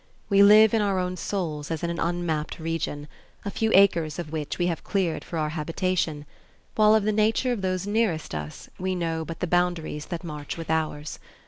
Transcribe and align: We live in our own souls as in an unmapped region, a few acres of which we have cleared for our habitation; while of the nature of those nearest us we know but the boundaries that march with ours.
We 0.29 0.41
live 0.41 0.73
in 0.73 0.81
our 0.81 0.97
own 0.97 1.15
souls 1.15 1.69
as 1.69 1.83
in 1.83 1.91
an 1.91 1.99
unmapped 1.99 2.57
region, 2.57 3.07
a 3.45 3.51
few 3.51 3.69
acres 3.75 4.17
of 4.17 4.31
which 4.31 4.57
we 4.57 4.65
have 4.65 4.83
cleared 4.83 5.23
for 5.23 5.37
our 5.37 5.49
habitation; 5.49 6.25
while 6.73 6.95
of 6.95 7.03
the 7.03 7.11
nature 7.11 7.51
of 7.51 7.61
those 7.61 7.85
nearest 7.85 8.33
us 8.33 8.67
we 8.79 8.95
know 8.95 9.23
but 9.23 9.41
the 9.41 9.45
boundaries 9.45 10.07
that 10.07 10.23
march 10.23 10.57
with 10.57 10.71
ours. 10.71 11.19